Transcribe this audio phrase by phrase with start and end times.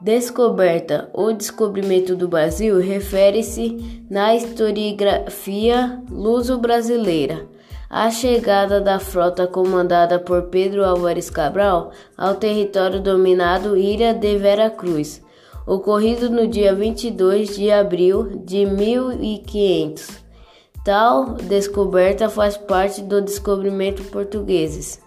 [0.00, 7.46] Descoberta: ou descobrimento do Brasil refere-se na historiografia luso-brasileira
[7.88, 14.68] à chegada da frota comandada por Pedro Álvares Cabral ao território dominado Ilha de Vera
[14.68, 15.22] Cruz,
[15.66, 20.26] ocorrido no dia 22 de abril de 1500.
[20.84, 25.05] Tal descoberta faz parte do descobrimento portugueses.